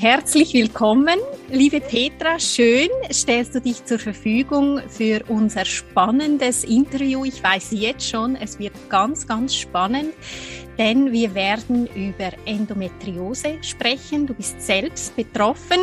[0.00, 2.38] Herzlich willkommen, liebe Petra.
[2.38, 7.24] Schön stellst du dich zur Verfügung für unser spannendes Interview.
[7.24, 10.14] Ich weiß jetzt schon, es wird ganz, ganz spannend,
[10.78, 14.28] denn wir werden über Endometriose sprechen.
[14.28, 15.80] Du bist selbst betroffen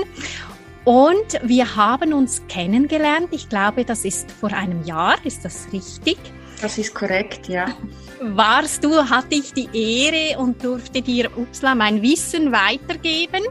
[0.86, 3.28] und wir haben uns kennengelernt.
[3.32, 5.18] Ich glaube, das ist vor einem Jahr.
[5.26, 6.18] Ist das richtig?
[6.62, 7.66] Das ist korrekt, ja.
[8.22, 13.44] Warst du, hatte ich die Ehre und durfte dir Upsla mein Wissen weitergeben?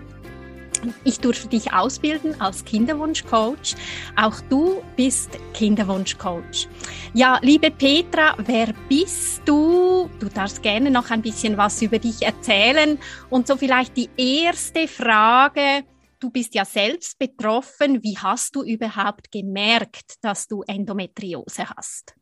[1.04, 3.76] Ich durfte dich ausbilden als Kinderwunschcoach.
[4.16, 6.68] Auch du bist Kinderwunschcoach.
[7.14, 10.10] Ja, liebe Petra, wer bist du?
[10.18, 12.98] Du darfst gerne noch ein bisschen was über dich erzählen.
[13.30, 15.84] Und so vielleicht die erste Frage.
[16.18, 18.02] Du bist ja selbst betroffen.
[18.02, 22.14] Wie hast du überhaupt gemerkt, dass du Endometriose hast?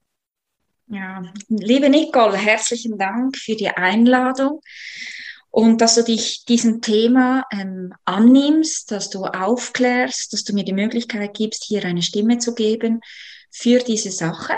[0.88, 4.60] Ja, liebe Nicole, herzlichen Dank für die Einladung
[5.52, 10.72] und dass du dich diesem Thema ähm, annimmst, dass du aufklärst, dass du mir die
[10.72, 13.00] Möglichkeit gibst, hier eine Stimme zu geben
[13.50, 14.54] für diese Sache.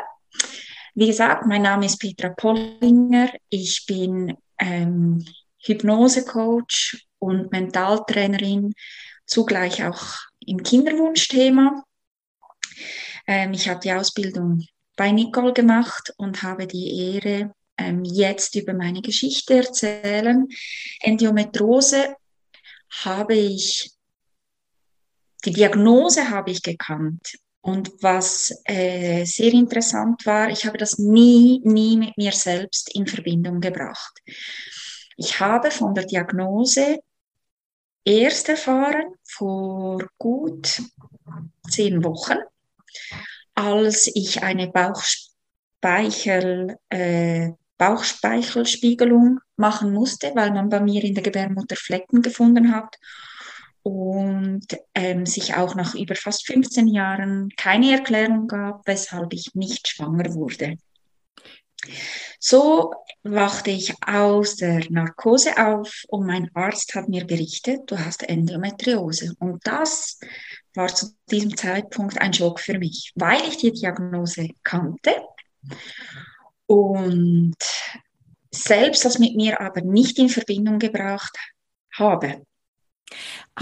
[0.94, 3.28] Wie gesagt, mein Name ist Petra Pollinger.
[3.48, 5.26] Ich bin ähm,
[5.58, 8.72] Hypnosecoach und Mentaltrainerin,
[9.26, 11.82] zugleich auch im Kinderwunschthema.
[13.26, 14.64] Ähm, ich habe die Ausbildung
[14.96, 20.46] bei Nicole gemacht und habe die Ehre, ähm, jetzt über meine Geschichte erzählen.
[21.00, 22.16] Endometriose
[23.04, 23.90] habe ich,
[25.44, 27.38] die Diagnose habe ich gekannt.
[27.60, 33.06] Und was äh, sehr interessant war, ich habe das nie, nie mit mir selbst in
[33.06, 34.20] Verbindung gebracht.
[35.16, 36.98] Ich habe von der Diagnose
[38.04, 40.82] erst erfahren vor gut
[41.70, 42.36] zehn Wochen,
[43.54, 51.76] als ich eine Bauchspeichel, äh, Bauchspeichelspiegelung machen musste, weil man bei mir in der Gebärmutter
[51.76, 52.96] Flecken gefunden hat
[53.82, 59.88] und ähm, sich auch nach über fast 15 Jahren keine Erklärung gab, weshalb ich nicht
[59.88, 60.78] schwanger wurde.
[62.38, 68.22] So wachte ich aus der Narkose auf und mein Arzt hat mir berichtet, du hast
[68.22, 69.34] Endometriose.
[69.38, 70.18] Und das
[70.74, 75.10] war zu diesem Zeitpunkt ein Schock für mich, weil ich die Diagnose kannte
[76.66, 77.56] und
[78.50, 81.36] selbst das mit mir aber nicht in Verbindung gebracht
[81.96, 82.42] habe.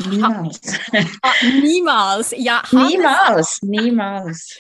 [0.09, 0.61] Niemals.
[0.93, 2.63] Ha, niemals, ja.
[2.71, 4.59] Niemals, niemals.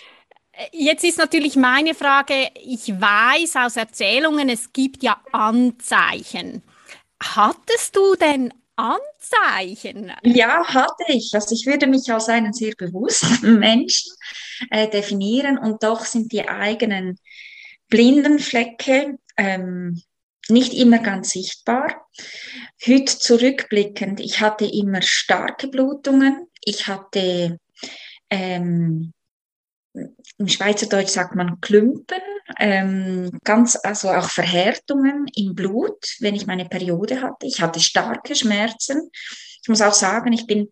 [0.72, 6.62] Jetzt ist natürlich meine Frage, ich weiß aus Erzählungen, es gibt ja Anzeichen.
[7.22, 10.12] Hattest du denn Anzeichen?
[10.24, 11.30] Ja, hatte ich.
[11.32, 14.12] Also ich würde mich als einen sehr bewussten Menschen
[14.70, 17.18] äh, definieren und doch sind die eigenen
[17.92, 20.02] blinden Flecke, ähm,
[20.48, 22.08] nicht immer ganz sichtbar.
[22.86, 26.48] Heute zurückblickend, ich hatte immer starke Blutungen.
[26.64, 27.58] Ich hatte,
[28.30, 29.12] ähm,
[29.92, 32.22] im Schweizerdeutsch sagt man Klümpen,
[32.58, 37.46] ähm, ganz, also auch Verhärtungen im Blut, wenn ich meine Periode hatte.
[37.46, 39.10] Ich hatte starke Schmerzen.
[39.60, 40.70] Ich muss auch sagen, ich bin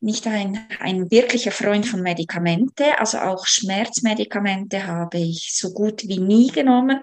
[0.00, 6.18] nicht ein, ein wirklicher Freund von Medikamente, also auch Schmerzmedikamente habe ich so gut wie
[6.18, 7.00] nie genommen.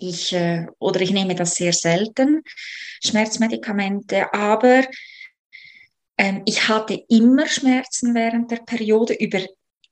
[0.00, 2.42] Ich, äh, oder ich nehme das sehr selten,
[3.02, 4.84] Schmerzmedikamente, aber
[6.18, 9.40] ähm, ich hatte immer Schmerzen während der Periode über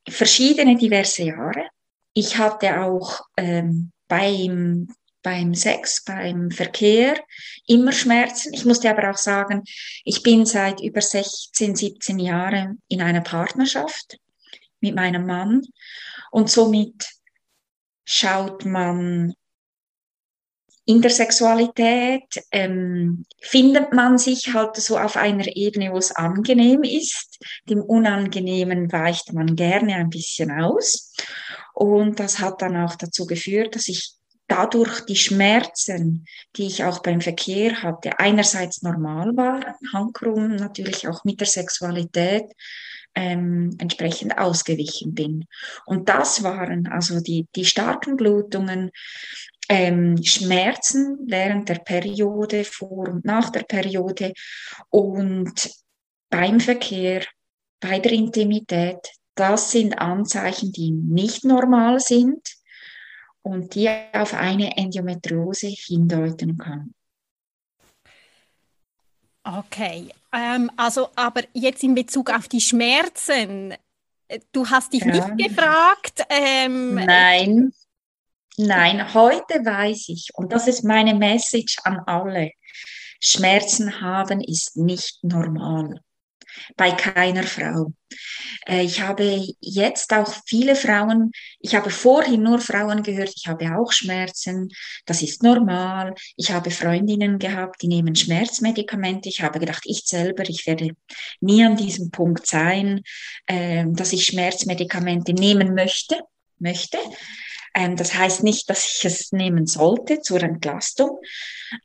[0.09, 1.69] verschiedene diverse Jahre.
[2.13, 4.89] Ich hatte auch ähm, beim
[5.27, 7.17] beim Sex, beim Verkehr
[7.67, 8.55] immer Schmerzen.
[8.55, 9.65] Ich musste aber auch sagen,
[10.05, 14.19] ich bin seit über 16, 17 Jahren in einer Partnerschaft
[14.79, 15.63] mit meinem Mann
[16.31, 17.09] und somit
[18.05, 19.35] schaut man
[20.85, 26.85] in der Sexualität, ähm, findet man sich halt so auf einer Ebene, wo es angenehm
[26.85, 27.45] ist.
[27.69, 31.13] Dem Unangenehmen weicht man gerne ein bisschen aus.
[31.75, 34.16] Und das hat dann auch dazu geführt, dass ich
[34.49, 36.27] dadurch die Schmerzen,
[36.57, 42.45] die ich auch beim Verkehr hatte, einerseits normal waren, Handkrumm natürlich auch mit der Sexualität
[43.15, 45.47] ähm, entsprechend ausgewichen bin.
[45.87, 48.91] Und das waren also die, die starken Blutungen,
[49.69, 54.33] ähm, Schmerzen während der Periode, vor und nach der Periode
[54.91, 55.71] und
[56.31, 57.25] beim Verkehr,
[57.81, 58.99] bei der Intimität
[59.37, 62.41] das sind Anzeichen, die nicht normal sind
[63.47, 66.95] und die auf eine Endometriose hindeuten können.
[69.45, 73.73] Okay, ähm, also aber jetzt in Bezug auf die Schmerzen,
[74.27, 75.29] äh, du hast dich ja.
[75.29, 76.25] nicht gefragt.
[76.29, 77.73] Ähm, Nein,
[78.57, 82.51] Nein, heute weiß ich, und das ist meine Message an alle,
[83.21, 86.01] Schmerzen haben ist nicht normal.
[86.77, 87.93] Bei keiner Frau.
[88.67, 93.77] Äh, ich habe jetzt auch viele Frauen, ich habe vorhin nur Frauen gehört, ich habe
[93.77, 94.71] auch Schmerzen,
[95.05, 96.15] das ist normal.
[96.37, 99.29] Ich habe Freundinnen gehabt, die nehmen Schmerzmedikamente.
[99.29, 100.91] Ich habe gedacht, ich selber, ich werde
[101.41, 103.03] nie an diesem Punkt sein,
[103.47, 106.21] ähm, dass ich Schmerzmedikamente nehmen möchte,
[106.59, 106.99] möchte.
[107.77, 111.21] Ähm, das heißt nicht, dass ich es nehmen sollte zur Entlastung.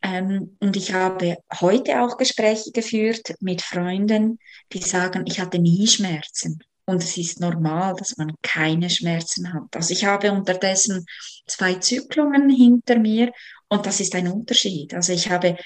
[0.01, 4.39] Ähm, und ich habe heute auch Gespräche geführt mit Freunden,
[4.71, 6.59] die sagen, ich hatte nie Schmerzen.
[6.85, 9.75] Und es ist normal, dass man keine Schmerzen hat.
[9.75, 11.05] Also ich habe unterdessen
[11.45, 13.31] zwei Zyklungen hinter mir
[13.67, 14.93] und das ist ein Unterschied.
[14.93, 15.57] Also ich habe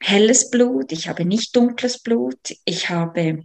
[0.00, 3.42] helles Blut, ich habe nicht dunkles Blut, ich habe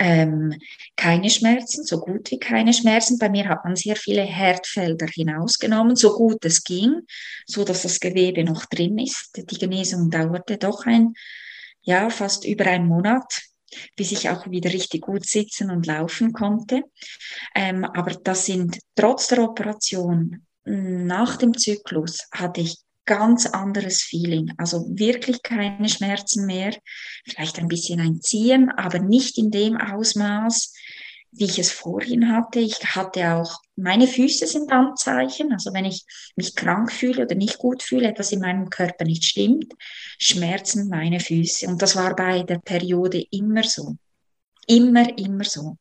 [0.00, 0.58] ähm,
[0.96, 3.18] keine Schmerzen, so gut wie keine Schmerzen.
[3.18, 7.02] Bei mir hat man sehr viele Herdfelder hinausgenommen, so gut es ging,
[7.46, 9.30] so dass das Gewebe noch drin ist.
[9.36, 11.12] Die Genesung dauerte doch ein,
[11.82, 13.42] ja, fast über einen Monat,
[13.94, 16.82] bis ich auch wieder richtig gut sitzen und laufen konnte.
[17.54, 22.76] Ähm, aber das sind trotz der Operation nach dem Zyklus hatte ich
[23.10, 24.52] ganz anderes Feeling.
[24.56, 26.76] Also wirklich keine Schmerzen mehr,
[27.28, 30.72] vielleicht ein bisschen ein Ziehen, aber nicht in dem Ausmaß,
[31.32, 32.60] wie ich es vorhin hatte.
[32.60, 36.04] Ich hatte auch, meine Füße sind Anzeichen, also wenn ich
[36.36, 39.72] mich krank fühle oder nicht gut fühle, etwas in meinem Körper nicht stimmt,
[40.20, 41.66] schmerzen meine Füße.
[41.66, 43.96] Und das war bei der Periode immer so.
[44.68, 45.78] Immer, immer so.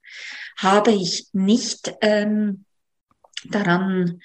[0.57, 2.65] Habe ich nicht ähm,
[3.45, 4.19] daran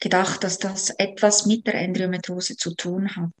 [0.00, 3.32] gedacht, dass das etwas mit der Endometriose zu tun hat.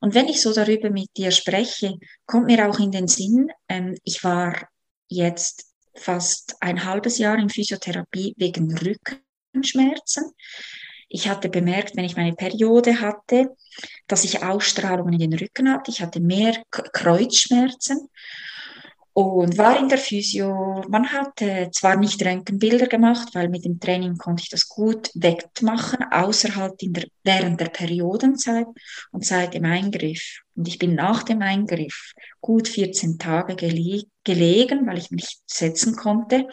[0.00, 1.94] Und wenn ich so darüber mit dir spreche,
[2.26, 4.68] kommt mir auch in den Sinn, ähm, ich war
[5.08, 10.32] jetzt fast ein halbes Jahr in Physiotherapie wegen Rückenschmerzen.
[11.08, 13.54] Ich hatte bemerkt, wenn ich meine Periode hatte,
[14.08, 15.90] dass ich Ausstrahlungen in den Rücken hatte.
[15.90, 18.08] Ich hatte mehr Kreuzschmerzen
[19.14, 20.84] und war in der Physio.
[20.88, 25.10] Man hat äh, zwar nicht Röntgenbilder gemacht, weil mit dem Training konnte ich das gut
[25.14, 28.66] wegmachen, außer halt in der, während der Periodenzeit
[29.12, 30.40] und seit dem Eingriff.
[30.56, 35.94] Und ich bin nach dem Eingriff gut 14 Tage gele gelegen, weil ich mich setzen
[35.94, 36.48] konnte.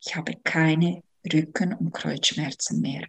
[0.00, 1.02] Ich habe keine
[1.32, 3.02] Rücken- und Kreuzschmerzen mehr.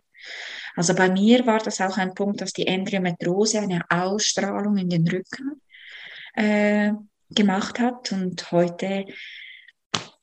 [0.75, 5.07] Also bei mir war das auch ein Punkt, dass die Endometriose eine Ausstrahlung in den
[5.07, 5.61] Rücken
[6.33, 6.91] äh,
[7.29, 8.11] gemacht hat.
[8.11, 9.05] Und heute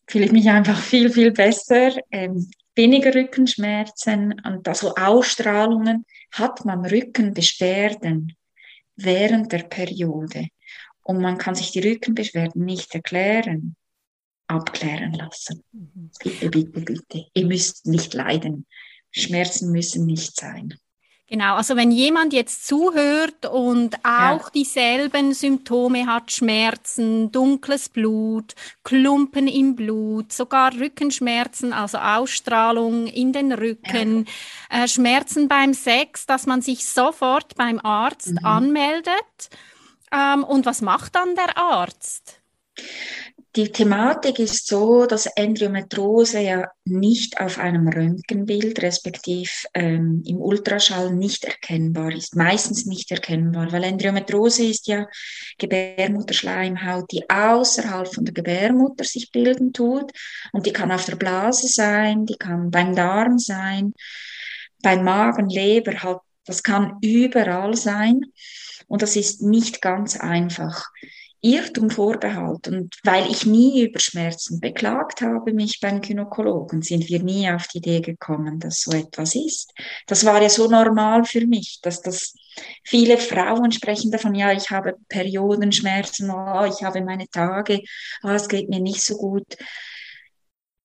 [0.07, 1.93] fühle ich mich einfach viel, viel besser.
[2.11, 6.05] Ähm, weniger Rückenschmerzen und also Ausstrahlungen.
[6.33, 8.37] Hat man Rückenbeschwerden
[8.97, 10.49] während der Periode
[11.03, 13.77] und man kann sich die Rückenbeschwerden nicht erklären,
[14.47, 15.63] abklären lassen.
[15.73, 16.11] Mhm.
[16.23, 17.27] Bitte, bitte, bitte.
[17.35, 18.67] Ihr müsst nicht leiden.
[19.11, 20.75] Schmerzen müssen nicht sein.
[21.33, 24.51] Genau, also wenn jemand jetzt zuhört und auch ja.
[24.55, 33.51] dieselben Symptome hat, Schmerzen, dunkles Blut, Klumpen im Blut, sogar Rückenschmerzen, also Ausstrahlung in den
[33.51, 34.27] Rücken,
[34.71, 34.85] ja.
[34.85, 38.45] äh, Schmerzen beim Sex, dass man sich sofort beim Arzt mhm.
[38.45, 39.49] anmeldet.
[40.13, 42.43] Ähm, und was macht dann der Arzt?
[43.55, 51.13] Die Thematik ist so, dass Endometriose ja nicht auf einem Röntgenbild, respektiv ähm, im Ultraschall
[51.13, 55.07] nicht erkennbar ist, meistens nicht erkennbar, weil Endometriose ist ja
[55.59, 60.13] Gebärmutterschleimhaut, die außerhalb von der Gebärmutter sich bilden tut
[60.53, 63.93] und die kann auf der Blase sein, die kann beim Darm sein,
[64.83, 68.23] beim Magen, Leber, halt, das kann überall sein
[68.89, 70.87] und das ist nicht ganz einfach.
[71.43, 72.69] Irrtum Vorbehalt.
[72.69, 77.67] Und weil ich nie über Schmerzen beklagt habe, mich beim Gynäkologen, sind wir nie auf
[77.69, 79.73] die Idee gekommen, dass so etwas ist.
[80.07, 82.35] Das war ja so normal für mich, dass das
[82.85, 87.81] viele Frauen sprechen davon, ja, ich habe Periodenschmerzen, oh, ich habe meine Tage,
[88.23, 89.57] oh, es geht mir nicht so gut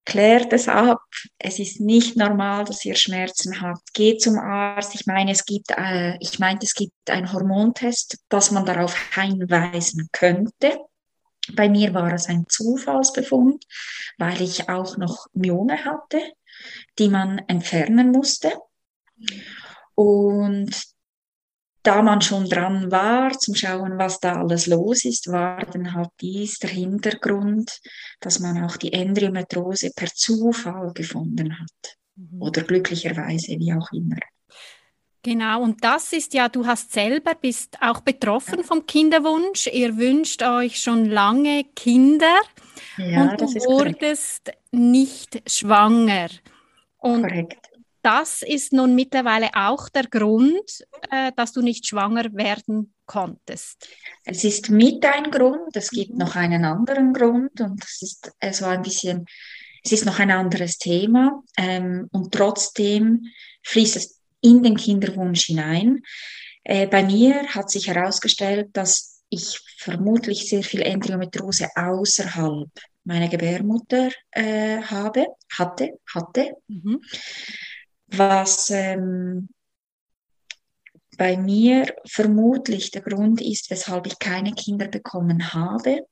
[0.07, 1.01] klärt es ab.
[1.37, 3.93] Es ist nicht normal, dass ihr Schmerzen habt.
[3.93, 4.95] Geht zum Arzt.
[4.95, 10.07] Ich meine, es gibt, äh, ich meinte, es gibt einen Hormontest, dass man darauf hinweisen
[10.13, 10.79] könnte.
[11.53, 13.65] Bei mir war es ein Zufallsbefund,
[14.17, 16.21] weil ich auch noch Myome hatte,
[16.97, 18.53] die man entfernen musste.
[19.93, 20.71] Und
[21.87, 26.09] da man schon dran war, zum Schauen, was da alles los ist, war dann halt
[26.19, 27.79] dies der Hintergrund,
[28.19, 31.97] dass man auch die Endometriose per Zufall gefunden hat.
[32.17, 32.41] Mhm.
[32.41, 34.17] Oder glücklicherweise, wie auch immer.
[35.23, 39.67] Genau, und das ist ja, du hast selber, bist auch betroffen vom Kinderwunsch.
[39.67, 42.39] Ihr wünscht euch schon lange Kinder
[42.97, 44.73] ja, und du wurdest korrekt.
[44.73, 46.27] nicht schwanger.
[46.97, 47.76] Und korrekt.
[48.07, 53.85] Das ist nun mittlerweile auch der Grund, äh, dass du nicht schwanger werden konntest.
[54.23, 56.19] Es ist mit ein Grund, es gibt mhm.
[56.19, 59.25] noch einen anderen Grund und es ist so ein bisschen,
[59.83, 63.25] es ist noch ein anderes Thema ähm, und trotzdem
[63.63, 66.01] fließt es in den Kinderwunsch hinein.
[66.63, 72.69] Äh, bei mir hat sich herausgestellt, dass ich vermutlich sehr viel Endometriose außerhalb
[73.03, 75.25] meiner Gebärmutter äh, habe,
[75.57, 77.01] hatte, hatte, mhm.
[78.07, 79.49] Was ähm,
[81.17, 86.05] bei mir vermutlich der Grund ist, weshalb ich keine Kinder bekommen habe,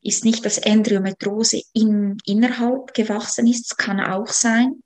[0.00, 3.72] ist nicht, dass Endometriose in, innerhalb gewachsen ist.
[3.72, 4.82] Es kann auch sein.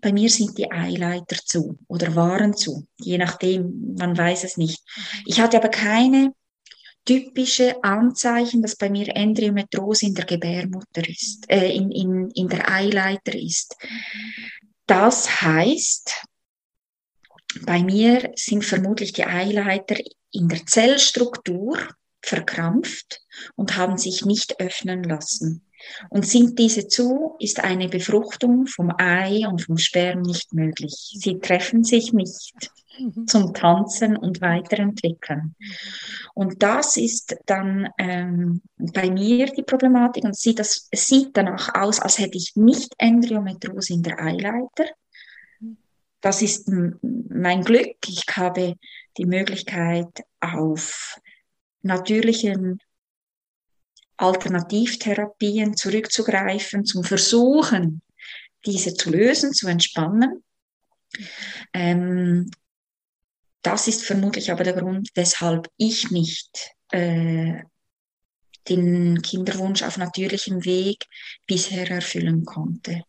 [0.00, 4.80] Bei mir sind die Eileiter zu oder waren zu, je nachdem, man weiß es nicht.
[5.24, 6.32] Ich hatte aber keine
[7.04, 12.70] typische Anzeichen, dass bei mir Endometriose in der Gebärmutter ist, äh, in, in, in der
[12.70, 13.76] Eileiter ist.
[14.86, 16.24] Das heißt,
[17.62, 19.96] bei mir sind vermutlich die Eileiter
[20.30, 21.78] in der Zellstruktur
[22.22, 23.22] verkrampft
[23.54, 25.62] und haben sich nicht öffnen lassen.
[26.10, 30.94] Und sind diese zu, ist eine Befruchtung vom Ei und vom Sperm nicht möglich.
[31.18, 32.70] Sie treffen sich nicht.
[33.26, 35.54] Zum Tanzen und Weiterentwickeln.
[36.34, 41.74] Und das ist dann ähm, bei mir die Problematik und sieht, das, es sieht danach
[41.74, 44.86] aus, als hätte ich nicht Endometriose in der Eileiter.
[46.20, 47.96] Das ist mein Glück.
[48.06, 48.74] Ich habe
[49.16, 51.20] die Möglichkeit auf
[51.82, 52.80] natürlichen
[54.16, 58.02] Alternativtherapien zurückzugreifen, zum Versuchen,
[58.64, 60.42] diese zu lösen, zu entspannen.
[61.72, 62.50] Ähm,
[63.66, 67.62] das ist vermutlich aber der Grund, weshalb ich nicht äh,
[68.68, 71.06] den Kinderwunsch auf natürlichem Weg
[71.46, 73.02] bisher erfüllen konnte.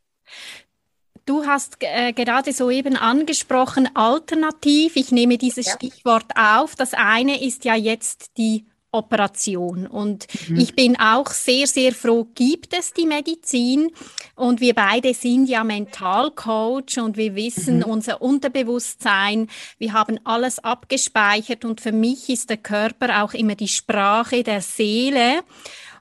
[1.26, 4.96] Du hast äh, gerade soeben angesprochen, alternativ.
[4.96, 5.74] Ich nehme dieses ja.
[5.74, 6.76] Stichwort auf.
[6.76, 9.86] Das eine ist ja jetzt die Operation.
[9.88, 10.58] Und mhm.
[10.58, 13.92] ich bin auch sehr, sehr froh, gibt es die Medizin.
[14.36, 17.84] Und wir beide sind ja Mentalcoach und wir wissen mhm.
[17.84, 19.48] unser Unterbewusstsein.
[19.78, 24.62] Wir haben alles abgespeichert und für mich ist der Körper auch immer die Sprache der
[24.62, 25.42] Seele.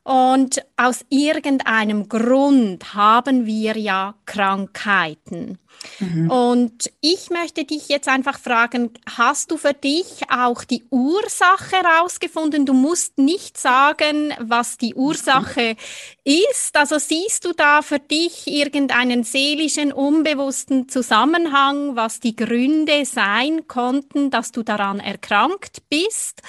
[0.07, 5.59] Und aus irgendeinem Grund haben wir ja Krankheiten.
[5.99, 6.31] Mhm.
[6.31, 12.67] Und ich möchte dich jetzt einfach fragen, hast du für dich auch die Ursache herausgefunden?
[12.67, 16.43] Du musst nicht sagen, was die Ursache mhm.
[16.53, 16.77] ist.
[16.77, 24.31] Also siehst du da für dich irgendeinen seelischen, unbewussten Zusammenhang, was die Gründe sein konnten,
[24.31, 26.43] dass du daran erkrankt bist?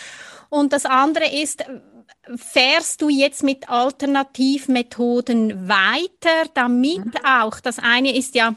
[0.49, 1.63] Und das andere ist,
[2.35, 7.25] fährst du jetzt mit Alternativmethoden weiter, damit mhm.
[7.25, 8.55] auch, das eine ist ja,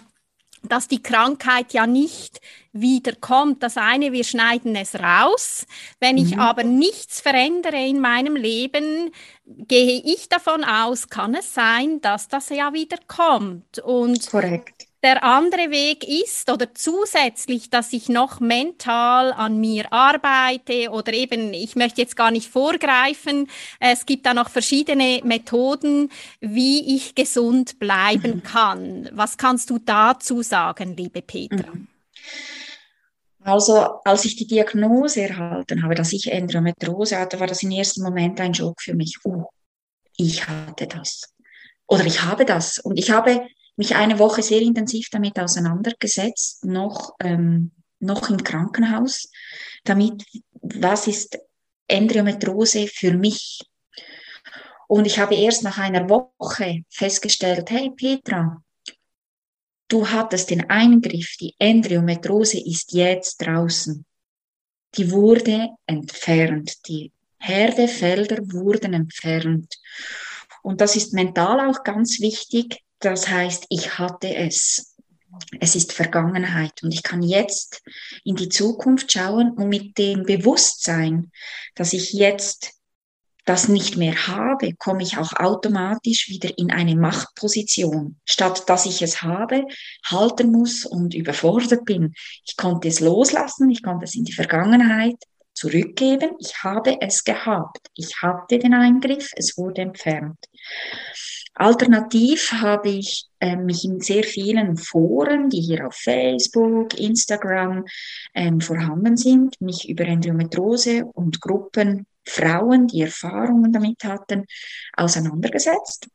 [0.63, 2.41] dass die Krankheit ja nicht
[2.73, 3.63] wiederkommt.
[3.63, 5.67] Das eine, wir schneiden es raus.
[5.99, 6.41] Wenn ich mhm.
[6.41, 9.11] aber nichts verändere in meinem Leben,
[9.45, 13.79] gehe ich davon aus, kann es sein, dass das ja wieder kommt.
[13.79, 14.90] Und Korrekt.
[15.03, 21.55] Der andere Weg ist oder zusätzlich, dass ich noch mental an mir arbeite oder eben,
[21.55, 27.79] ich möchte jetzt gar nicht vorgreifen, es gibt da noch verschiedene Methoden, wie ich gesund
[27.79, 28.43] bleiben mhm.
[28.43, 29.09] kann.
[29.13, 31.73] Was kannst du dazu sagen, liebe Petra?
[31.73, 31.89] Mhm.
[33.43, 38.03] Also, als ich die Diagnose erhalten habe, dass ich Endometriose hatte, war das im ersten
[38.03, 39.17] Moment ein Schock für mich.
[39.25, 39.47] Oh,
[40.19, 41.23] ich hatte das.
[41.87, 42.79] Oder ich habe das.
[42.79, 49.31] Und ich habe mich eine Woche sehr intensiv damit auseinandergesetzt, noch, ähm, noch im Krankenhaus,
[49.85, 50.25] damit,
[50.61, 51.39] was ist
[51.89, 53.61] Endometriose für mich?
[54.89, 58.63] Und ich habe erst nach einer Woche festgestellt, hey Petra,
[59.89, 64.05] du hattest den Eingriff, die Endometriose ist jetzt draußen.
[64.97, 69.75] Die wurde entfernt, die Herdefelder wurden entfernt.
[70.63, 74.97] Und das ist mental auch ganz wichtig, das heißt, ich hatte es.
[75.61, 77.83] Es ist Vergangenheit und ich kann jetzt
[78.25, 81.31] in die Zukunft schauen und mit dem Bewusstsein,
[81.77, 82.73] dass ich jetzt
[83.45, 89.03] das nicht mehr habe, komme ich auch automatisch wieder in eine Machtposition, statt dass ich
[89.03, 89.65] es habe,
[90.05, 92.13] halten muss und überfordert bin.
[92.45, 95.17] Ich konnte es loslassen, ich konnte es in die Vergangenheit
[95.61, 96.31] zurückgeben.
[96.39, 97.89] Ich habe es gehabt.
[97.95, 100.39] Ich hatte den Eingriff, es wurde entfernt.
[101.55, 107.85] Alternativ habe ich äh, mich in sehr vielen Foren, die hier auf Facebook, Instagram
[108.35, 114.47] ähm, vorhanden sind, mich über Endometriose und Gruppen Frauen, die Erfahrungen damit hatten,
[114.97, 116.09] auseinandergesetzt.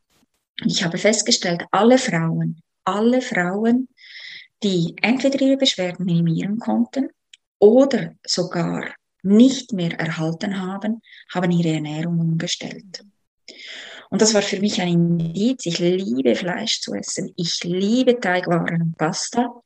[0.64, 3.88] Ich habe festgestellt, alle Frauen, alle Frauen,
[4.62, 7.10] die entweder ihre Beschwerden minimieren konnten
[7.58, 8.94] oder sogar
[9.26, 11.02] nicht mehr erhalten haben,
[11.32, 13.04] haben ihre Ernährung umgestellt.
[14.08, 15.66] Und das war für mich ein Indiz.
[15.66, 17.32] Ich liebe Fleisch zu essen.
[17.36, 19.62] Ich liebe Teigwaren und Pasta.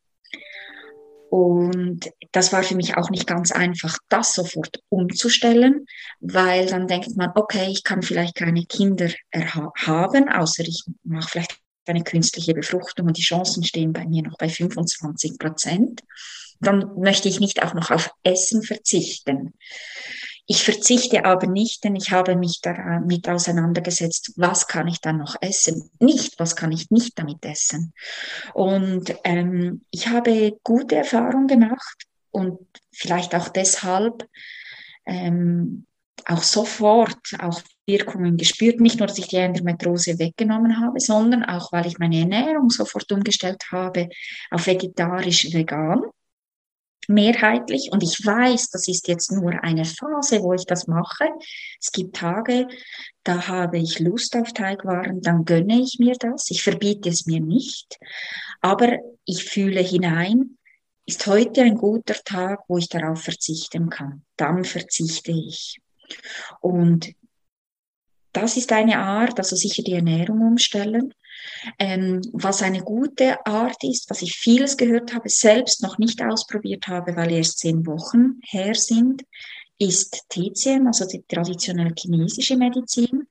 [1.29, 5.87] Und das war für mich auch nicht ganz einfach, das sofort umzustellen,
[6.19, 11.57] weil dann denkt man, okay, ich kann vielleicht keine Kinder haben, außer ich mache vielleicht
[11.87, 16.02] eine künstliche Befruchtung und die Chancen stehen bei mir noch bei 25 Prozent.
[16.61, 19.55] Dann möchte ich nicht auch noch auf Essen verzichten.
[20.47, 25.37] Ich verzichte aber nicht, denn ich habe mich damit auseinandergesetzt, was kann ich dann noch
[25.40, 25.90] essen?
[26.00, 27.95] Nicht, was kann ich nicht damit essen?
[28.52, 32.59] Und ähm, ich habe gute Erfahrungen gemacht und
[32.90, 34.26] vielleicht auch deshalb
[35.07, 35.87] ähm,
[36.26, 38.81] auch sofort auch Wirkungen gespürt.
[38.81, 43.11] Nicht nur, dass ich die Endometriose weggenommen habe, sondern auch, weil ich meine Ernährung sofort
[43.12, 44.09] umgestellt habe
[44.50, 46.02] auf vegetarisch-vegan
[47.09, 47.90] mehrheitlich.
[47.92, 51.28] Und ich weiß, das ist jetzt nur eine Phase, wo ich das mache.
[51.80, 52.69] Es gibt Tage,
[53.25, 56.50] da habe ich Lust auf Teigwaren, dann gönne ich mir das.
[56.50, 57.99] Ich verbiete es mir nicht.
[58.61, 60.59] Aber ich fühle hinein,
[61.07, 64.23] ist heute ein guter Tag, wo ich darauf verzichten kann.
[64.37, 65.80] Dann verzichte ich.
[66.61, 67.12] Und
[68.33, 71.14] das ist eine Art, also sicher die Ernährung umstellen.
[71.78, 76.87] Ähm, was eine gute Art ist, was ich vieles gehört habe, selbst noch nicht ausprobiert
[76.88, 79.23] habe, weil erst zehn Wochen her sind,
[79.78, 83.26] ist TCM, also die traditionelle chinesische Medizin.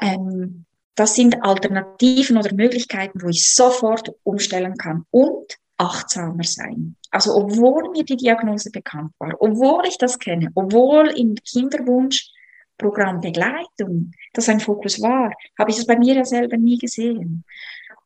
[0.00, 6.96] Ähm, das sind Alternativen oder Möglichkeiten, wo ich sofort umstellen kann und achtsamer sein.
[7.10, 12.30] Also obwohl mir die Diagnose bekannt war, obwohl ich das kenne, obwohl im Kinderwunsch
[12.78, 17.44] Programmbegleitung, das ein Fokus war, habe ich das bei mir ja selber nie gesehen.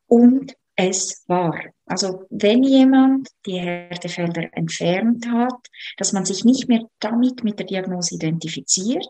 [0.07, 1.59] Und es war.
[1.85, 7.65] Also wenn jemand die Härtefelder entfernt hat, dass man sich nicht mehr damit mit der
[7.65, 9.09] Diagnose identifiziert,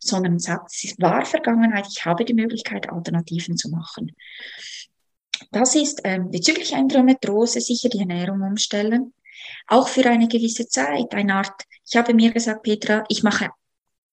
[0.00, 4.12] sondern sagt, es war Vergangenheit, ich habe die Möglichkeit, Alternativen zu machen.
[5.52, 9.12] Das ist ähm, bezüglich Endometriose sicher die Ernährung umstellen.
[9.66, 13.50] Auch für eine gewisse Zeit, eine Art, ich habe mir gesagt, Petra, ich mache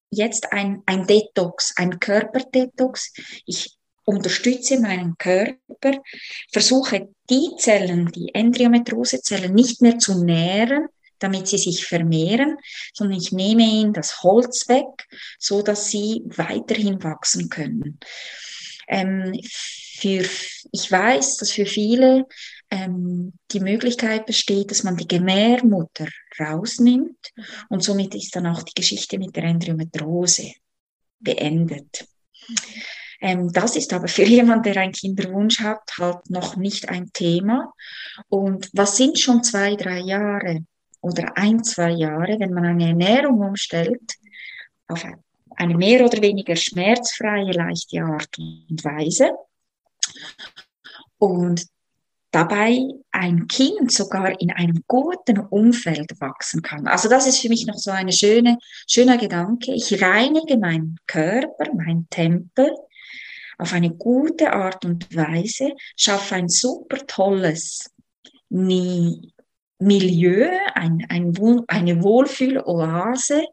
[0.10, 3.13] jetzt ein, ein Detox, ein Körperdetox.
[3.46, 6.02] Ich unterstütze meinen Körper,
[6.52, 10.88] versuche die Zellen, die Endometriosezellen nicht mehr zu nähren,
[11.20, 12.58] damit sie sich vermehren,
[12.93, 14.86] sondern ich nehme ihnen das Holz weg,
[15.39, 18.00] so dass sie weiterhin wachsen können.
[18.88, 20.26] Ähm, für,
[20.71, 22.26] ich weiß, dass für viele
[22.69, 26.08] ähm, die Möglichkeit besteht, dass man die Gebärmutter
[26.39, 27.34] rausnimmt
[27.69, 30.52] und somit ist dann auch die Geschichte mit der Endometriose
[31.19, 32.08] beendet.
[33.19, 37.73] Ähm, das ist aber für jemanden, der einen Kinderwunsch hat, halt noch nicht ein Thema.
[38.30, 40.65] Und was sind schon zwei, drei Jahre
[41.02, 44.13] oder ein, zwei Jahre, wenn man eine Ernährung umstellt
[44.88, 45.06] auf
[45.58, 49.32] eine mehr oder weniger schmerzfreie, leichte Art und Weise?
[51.17, 51.65] Und
[52.32, 52.80] dabei
[53.12, 56.88] ein Kind sogar in einem guten Umfeld wachsen kann.
[56.88, 59.74] Also das ist für mich noch so eine schöne, schöner Gedanke.
[59.74, 62.72] Ich reinige meinen Körper, mein Tempel
[63.58, 67.89] auf eine gute Art und Weise, schaffe ein super tolles
[68.50, 69.22] Milieu,
[70.76, 73.43] ein, ein, eine Wohlfühloase,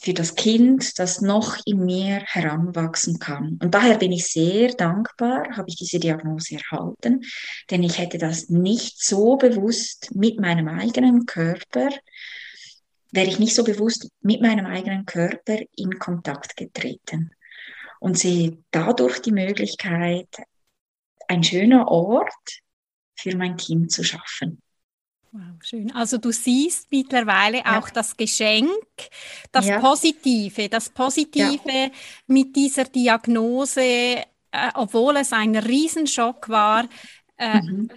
[0.00, 3.58] für das Kind, das noch in mir heranwachsen kann.
[3.62, 7.22] Und daher bin ich sehr dankbar, habe ich diese Diagnose erhalten,
[7.70, 11.90] denn ich hätte das nicht so bewusst mit meinem eigenen Körper,
[13.12, 17.32] wäre ich nicht so bewusst mit meinem eigenen Körper in Kontakt getreten.
[17.98, 20.28] Und sehe dadurch die Möglichkeit,
[21.28, 22.62] ein schöner Ort
[23.14, 24.62] für mein Kind zu schaffen.
[25.32, 25.92] Wow, schön.
[25.92, 27.78] Also du siehst mittlerweile ja.
[27.78, 28.68] auch das Geschenk,
[29.52, 29.78] das ja.
[29.78, 31.88] Positive, das Positive ja.
[32.26, 34.24] mit dieser Diagnose, äh,
[34.74, 36.88] obwohl es ein Riesenschock war,
[37.36, 37.90] äh, mhm.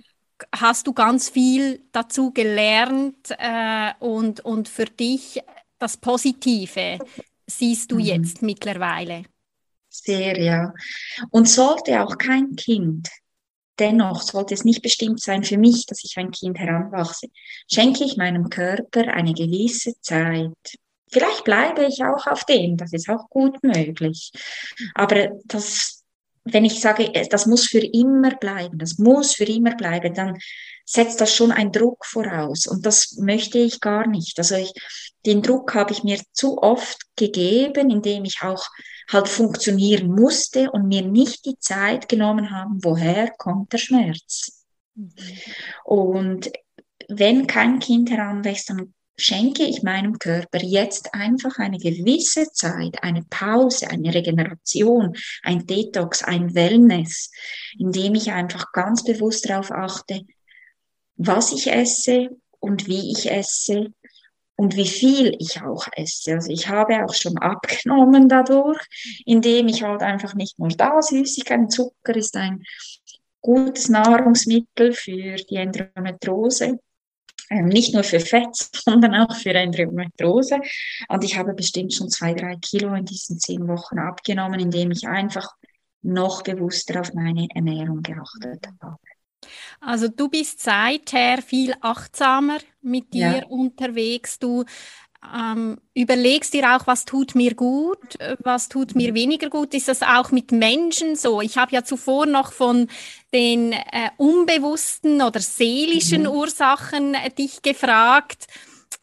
[0.56, 5.42] hast du ganz viel dazu gelernt äh, und, und für dich
[5.80, 7.00] das Positive
[7.48, 8.02] siehst du mhm.
[8.02, 9.24] jetzt mittlerweile.
[9.90, 10.74] Sehr, ja.
[11.32, 13.10] Und sollte auch kein Kind
[13.80, 17.28] Dennoch sollte es nicht bestimmt sein für mich, dass ich ein Kind heranwachse.
[17.72, 20.52] Schenke ich meinem Körper eine gewisse Zeit,
[21.14, 24.32] vielleicht bleibe ich auch auf dem, das ist auch gut möglich.
[24.96, 26.04] Aber das,
[26.44, 30.38] wenn ich sage, das muss für immer bleiben, das muss für immer bleiben, dann
[30.86, 32.68] setzt das schon einen Druck voraus.
[32.68, 34.38] Und das möchte ich gar nicht.
[34.38, 34.74] Also ich,
[35.26, 38.68] den Druck habe ich mir zu oft gegeben, indem ich auch
[39.10, 44.66] halt funktionieren musste und mir nicht die Zeit genommen haben, woher kommt der Schmerz.
[45.84, 46.52] Und
[47.08, 53.24] wenn kein Kind heranwächst, dann schenke ich meinem Körper jetzt einfach eine gewisse Zeit, eine
[53.30, 57.32] Pause, eine Regeneration, ein Detox, ein Wellness,
[57.78, 60.22] indem ich einfach ganz bewusst darauf achte,
[61.16, 63.94] was ich esse und wie ich esse
[64.56, 66.34] und wie viel ich auch esse.
[66.34, 68.80] Also ich habe auch schon abgenommen dadurch,
[69.26, 72.64] indem ich halt einfach nicht nur da Süßigkeiten, Zucker ist ein
[73.42, 76.80] gutes Nahrungsmittel für die Endometriose,
[77.50, 80.60] ähm, nicht nur für Fett, sondern auch für Endometriose.
[81.10, 85.08] Und ich habe bestimmt schon zwei, drei Kilo in diesen zehn Wochen abgenommen, indem ich
[85.08, 85.50] einfach
[86.02, 88.98] noch bewusster auf meine Ernährung geachtet habe.
[89.80, 93.46] Also du bist seither viel achtsamer mit dir ja.
[93.48, 94.40] unterwegs.
[94.40, 94.66] Du
[95.34, 99.16] ähm, überlegst dir auch, was tut mir gut, was tut mir mhm.
[99.16, 99.74] weniger gut.
[99.74, 101.42] Ist das auch mit Menschen so?
[101.42, 102.88] Ich habe ja zuvor noch von
[103.34, 106.30] den äh, unbewussten oder seelischen mhm.
[106.30, 108.48] Ursachen äh, dich gefragt.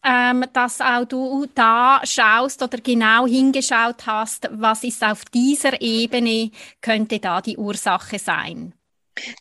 [0.03, 6.49] Ähm, dass auch du da schaust oder genau hingeschaut hast, was ist auf dieser Ebene,
[6.81, 8.73] könnte da die Ursache sein.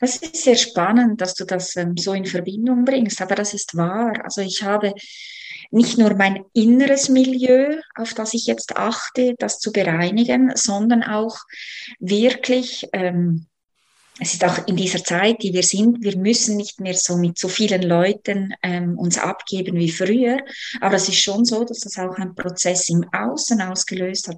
[0.00, 3.76] Das ist sehr spannend, dass du das ähm, so in Verbindung bringst, aber das ist
[3.76, 4.12] wahr.
[4.24, 4.92] Also ich habe
[5.70, 11.38] nicht nur mein inneres Milieu, auf das ich jetzt achte, das zu bereinigen, sondern auch
[12.00, 13.46] wirklich, ähm,
[14.18, 17.38] es ist auch in dieser Zeit, die wir sind, wir müssen nicht mehr so mit
[17.38, 20.38] so vielen Leuten ähm, uns abgeben wie früher,
[20.80, 24.36] aber es ist schon so, dass das auch ein Prozess im Außen ausgelöst hat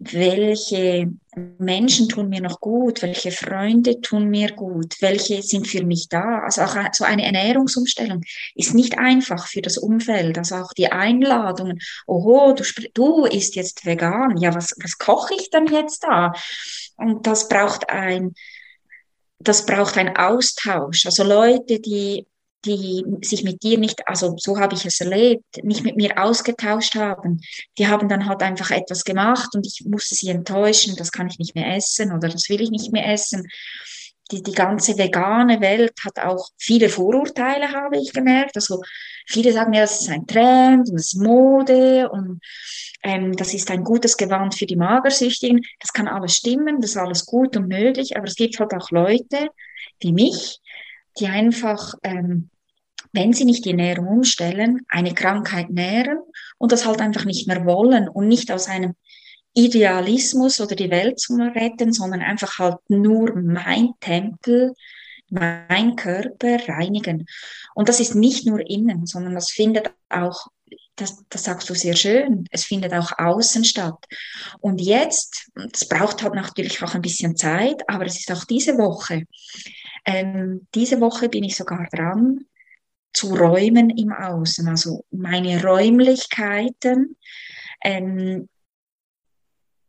[0.00, 1.10] welche
[1.58, 6.40] Menschen tun mir noch gut, welche Freunde tun mir gut, welche sind für mich da.
[6.40, 8.22] Also auch so eine Ernährungsumstellung
[8.54, 10.38] ist nicht einfach für das Umfeld.
[10.38, 15.50] Also auch die Einladungen, oho, du, du isst jetzt vegan, ja, was, was koche ich
[15.50, 16.32] denn jetzt da?
[16.96, 18.34] Und das braucht ein,
[19.38, 21.06] das braucht ein Austausch.
[21.06, 22.26] Also Leute, die
[22.64, 26.96] die sich mit dir nicht, also so habe ich es erlebt, nicht mit mir ausgetauscht
[26.96, 27.40] haben.
[27.78, 31.38] Die haben dann halt einfach etwas gemacht und ich musste sie enttäuschen, das kann ich
[31.38, 33.46] nicht mehr essen oder das will ich nicht mehr essen.
[34.30, 38.56] Die, die ganze vegane Welt hat auch viele Vorurteile, habe ich gemerkt.
[38.56, 38.82] Also
[39.26, 42.40] viele sagen ja, das ist ein Trend und das ist Mode und
[43.02, 45.64] ähm, das ist ein gutes Gewand für die Magersüchtigen.
[45.80, 48.90] Das kann alles stimmen, das ist alles gut und möglich, aber es gibt halt auch
[48.90, 49.48] Leute
[50.00, 50.60] wie mich,
[51.20, 52.50] die einfach, ähm,
[53.12, 56.18] wenn sie nicht die Ernährung umstellen, eine Krankheit nähren
[56.58, 58.94] und das halt einfach nicht mehr wollen und nicht aus einem
[59.54, 64.74] Idealismus oder die Welt zu retten, sondern einfach halt nur mein Tempel,
[65.30, 67.26] mein Körper reinigen.
[67.74, 70.46] Und das ist nicht nur innen, sondern das findet auch,
[70.96, 74.04] das, das sagst du sehr schön, es findet auch außen statt.
[74.60, 78.78] Und jetzt, es braucht halt natürlich auch ein bisschen Zeit, aber es ist auch diese
[78.78, 79.24] Woche,
[80.08, 82.46] ähm, diese Woche bin ich sogar dran,
[83.12, 87.16] zu räumen im Außen, also meine Räumlichkeiten.
[87.84, 88.48] Ähm,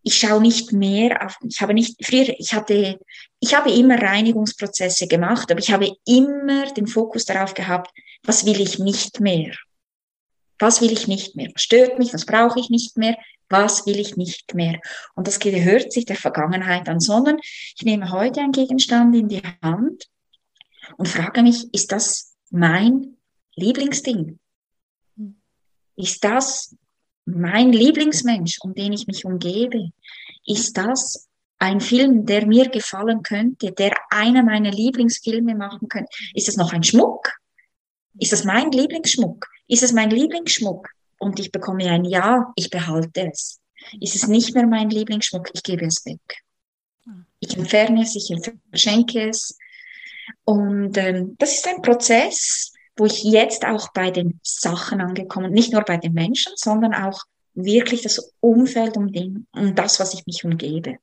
[0.03, 2.99] ich schaue nicht mehr auf, ich habe nicht, früher, ich hatte,
[3.39, 7.91] ich habe immer Reinigungsprozesse gemacht, aber ich habe immer den Fokus darauf gehabt,
[8.23, 9.55] was will ich nicht mehr?
[10.57, 11.49] Was will ich nicht mehr?
[11.53, 12.13] Was stört mich?
[12.13, 13.17] Was brauche ich nicht mehr?
[13.47, 14.79] Was will ich nicht mehr?
[15.15, 19.41] Und das gehört sich der Vergangenheit an, sondern ich nehme heute einen Gegenstand in die
[19.61, 20.08] Hand
[20.97, 23.17] und frage mich, ist das mein
[23.55, 24.39] Lieblingsding?
[25.95, 26.75] Ist das
[27.25, 29.91] mein Lieblingsmensch, um den ich mich umgebe?
[30.45, 31.27] Ist das
[31.59, 36.09] ein Film, der mir gefallen könnte, der einer meiner Lieblingsfilme machen könnte?
[36.33, 37.39] Ist es noch ein Schmuck?
[38.17, 39.47] Ist es mein Lieblingsschmuck?
[39.67, 40.89] Ist es mein Lieblingsschmuck?
[41.19, 43.59] und ich bekomme ein Ja, ich behalte es.
[43.99, 46.43] Ist es nicht mehr mein Lieblingsschmuck, ich gebe es weg.
[47.39, 48.33] Ich entferne es, ich
[48.69, 49.57] verschenke es.
[50.45, 55.73] Und ähm, das ist ein Prozess, wo ich jetzt auch bei den Sachen angekommen, nicht
[55.73, 60.25] nur bei den Menschen, sondern auch wirklich das Umfeld um, den, um das, was ich
[60.25, 60.97] mich umgebe.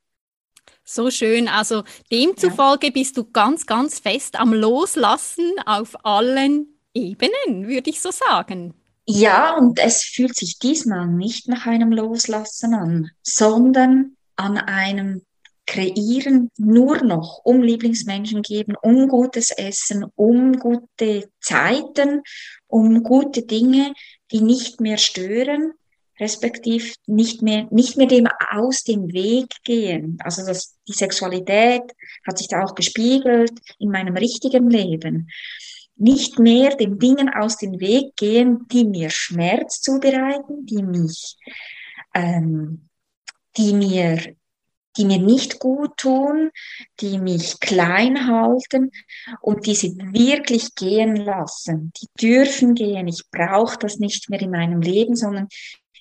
[0.85, 1.49] So schön.
[1.49, 8.11] Also demzufolge bist du ganz, ganz fest am Loslassen auf allen Ebenen, würde ich so
[8.11, 8.73] sagen.
[9.09, 15.23] Ja, und es fühlt sich diesmal nicht nach einem Loslassen an, sondern an einem
[15.66, 22.22] Kreieren nur noch um Lieblingsmenschen geben, um gutes Essen, um gute Zeiten,
[22.68, 23.92] um gute Dinge,
[24.31, 25.72] die nicht mehr stören,
[26.18, 30.18] respektiv nicht mehr, nicht mehr dem aus dem Weg gehen.
[30.22, 31.83] Also das, die Sexualität
[32.26, 35.29] hat sich da auch gespiegelt in meinem richtigen Leben.
[35.96, 41.37] Nicht mehr den Dingen aus dem Weg gehen, die mir Schmerz zubereiten, die mich,
[42.14, 42.88] ähm,
[43.57, 44.37] die mir
[44.97, 46.51] die mir nicht gut tun,
[47.01, 48.91] die mich klein halten
[49.41, 51.93] und die sie wirklich gehen lassen.
[52.01, 53.09] Die dürfen gehen.
[53.09, 55.49] Ich brauche das nicht mehr in meinem Leben, sondern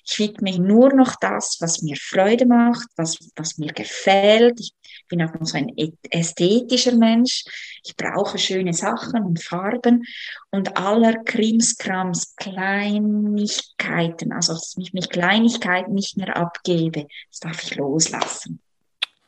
[0.08, 4.60] ich widme nur noch das, was mir Freude macht, was, was mir gefällt.
[4.60, 4.72] Ich
[5.08, 5.72] bin auch noch so ein
[6.10, 7.44] ästhetischer Mensch.
[7.84, 10.04] Ich brauche schöne Sachen und Farben
[10.50, 17.74] und aller Krimskrams, Kleinigkeiten, also dass ich mich Kleinigkeiten nicht mehr abgebe, das darf ich
[17.74, 18.60] loslassen.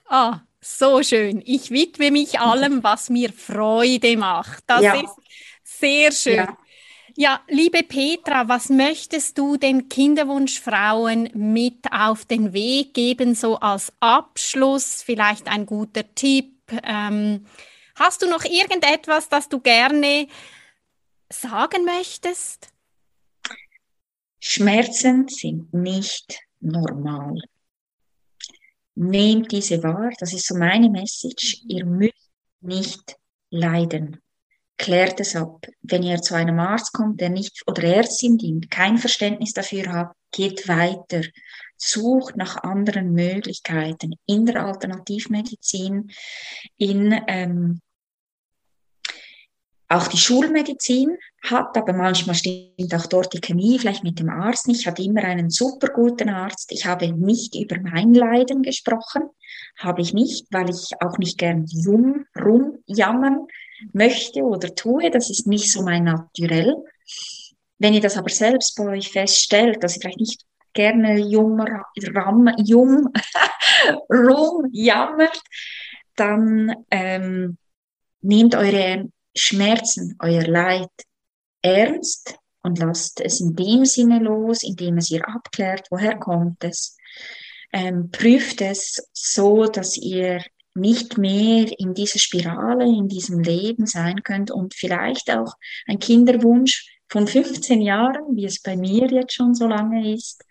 [0.09, 1.43] Ah, so schön.
[1.45, 4.65] Ich widme mich allem, was mir Freude macht.
[4.67, 4.95] Das ja.
[4.95, 5.15] ist
[5.63, 6.37] sehr schön.
[6.37, 6.59] Ja.
[7.21, 13.93] Ja, liebe Petra, was möchtest du den Kinderwunschfrauen mit auf den Weg geben, so als
[13.99, 16.55] Abschluss, vielleicht ein guter Tipp?
[16.85, 17.45] Ähm,
[17.97, 20.29] hast du noch irgendetwas, das du gerne
[21.29, 22.69] sagen möchtest?
[24.39, 27.41] Schmerzen sind nicht normal.
[29.01, 31.63] Nehmt diese wahr, das ist so meine Message.
[31.69, 32.31] Ihr müsst
[32.61, 33.17] nicht
[33.51, 34.21] leiden
[34.79, 35.67] klärt es ab.
[35.83, 40.13] Wenn ihr zu einem Arzt kommt, der nicht, oder Ärztin, die kein Verständnis dafür hat,
[40.33, 41.23] geht weiter.
[41.77, 46.11] Sucht nach anderen Möglichkeiten in der Alternativmedizin,
[46.77, 47.81] in ähm,
[49.89, 54.69] auch die Schulmedizin hat, aber manchmal stimmt auch dort die Chemie vielleicht mit dem Arzt
[54.69, 54.81] nicht.
[54.81, 56.73] Ich hatte immer einen super guten Arzt.
[56.73, 59.23] Ich habe nicht über mein Leiden gesprochen,
[59.79, 63.47] habe ich nicht, weil ich auch nicht gern rum, rumjammern
[63.93, 65.11] möchte oder tue.
[65.11, 66.75] Das ist nicht so mein Naturell.
[67.79, 70.43] Wenn ihr das aber selbst bei euch feststellt, dass ihr vielleicht nicht
[70.75, 73.09] gerne jung, ram, jung
[74.11, 75.41] rumjammert,
[76.15, 77.57] dann ähm,
[78.21, 80.91] nehmt eure Schmerzen, euer Leid
[81.63, 86.97] ernst und lasst es in dem Sinne los, indem es ihr abklärt, woher kommt es.
[87.73, 90.43] Ähm, prüft es so, dass ihr
[90.75, 95.55] nicht mehr in dieser Spirale, in diesem Leben sein könnt und vielleicht auch
[95.87, 100.45] ein Kinderwunsch von 15 Jahren, wie es bei mir jetzt schon so lange ist,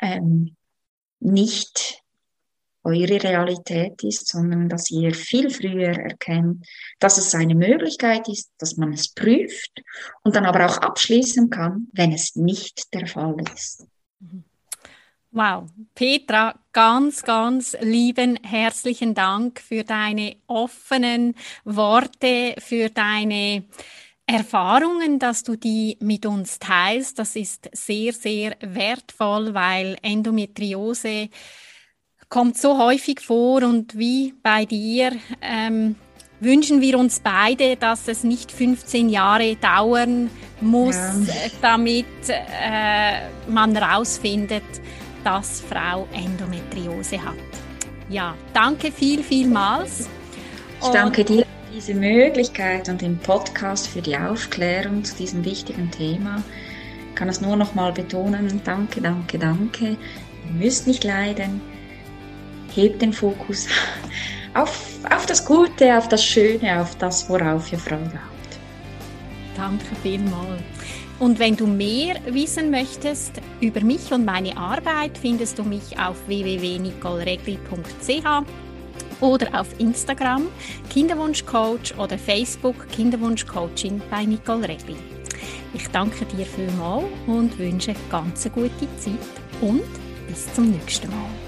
[0.00, 0.56] ähm,
[1.20, 2.01] nicht
[2.84, 6.66] eure Realität ist, sondern dass ihr viel früher erkennt,
[6.98, 9.82] dass es eine Möglichkeit ist, dass man es prüft
[10.22, 13.86] und dann aber auch abschließen kann, wenn es nicht der Fall ist.
[14.20, 14.44] Mhm.
[15.34, 15.64] Wow,
[15.94, 23.64] Petra, ganz, ganz lieben herzlichen Dank für deine offenen Worte, für deine
[24.26, 27.18] Erfahrungen, dass du die mit uns teilst.
[27.18, 31.30] Das ist sehr, sehr wertvoll, weil Endometriose
[32.32, 35.96] kommt so häufig vor und wie bei dir ähm,
[36.40, 40.30] wünschen wir uns beide, dass es nicht 15 Jahre dauern
[40.62, 41.34] muss, ja.
[41.60, 44.62] damit äh, man herausfindet,
[45.22, 47.34] dass Frau Endometriose hat.
[48.08, 50.08] Ja, danke viel, vielmals.
[50.82, 55.90] Ich danke dir für diese Möglichkeit und den Podcast für die Aufklärung zu diesem wichtigen
[55.90, 56.42] Thema.
[57.10, 58.62] Ich kann es nur noch mal betonen.
[58.64, 59.84] Danke, danke, danke.
[60.46, 61.60] Ihr müsst nicht leiden.
[62.74, 63.66] Hebt den Fokus
[64.54, 68.58] auf, auf das Gute, auf das Schöne, auf das, worauf ihr Freude habt.
[69.56, 70.62] Danke vielmals.
[71.18, 76.16] Und wenn du mehr wissen möchtest über mich und meine Arbeit, findest du mich auf
[76.26, 78.44] www.nicoleregli.ch
[79.20, 80.48] oder auf Instagram
[80.90, 84.96] Kinderwunschcoach oder Facebook Kinderwunschcoaching bei Nicole Regli.
[85.74, 89.18] Ich danke dir vielmals und wünsche ganz eine gute Zeit
[89.60, 89.82] und
[90.26, 91.41] bis zum nächsten Mal.